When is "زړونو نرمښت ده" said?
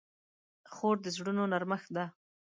1.15-2.05